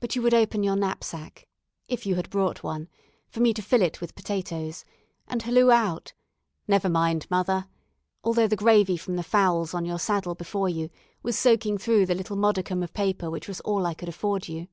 But 0.00 0.14
you 0.14 0.20
would 0.20 0.34
open 0.34 0.62
your 0.62 0.76
knapsack, 0.76 1.48
if 1.88 2.04
you 2.04 2.16
had 2.16 2.28
brought 2.28 2.62
one, 2.62 2.90
for 3.30 3.40
me 3.40 3.54
to 3.54 3.62
fill 3.62 3.80
it 3.80 3.98
with 4.02 4.14
potatoes, 4.14 4.84
and 5.26 5.40
halloo 5.40 5.70
out, 5.70 6.12
"Never 6.68 6.90
mind, 6.90 7.26
mother!" 7.30 7.66
although 8.22 8.46
the 8.46 8.54
gravy 8.54 8.98
from 8.98 9.16
the 9.16 9.22
fowls 9.22 9.72
on 9.72 9.86
your 9.86 9.98
saddle 9.98 10.34
before 10.34 10.68
you 10.68 10.90
was 11.22 11.38
soaking 11.38 11.78
through 11.78 12.04
the 12.04 12.14
little 12.14 12.36
modicum 12.36 12.82
of 12.82 12.92
paper 12.92 13.30
which 13.30 13.48
was 13.48 13.60
all 13.60 13.86
I 13.86 13.94
could 13.94 14.10
afford 14.10 14.46
you. 14.46 14.68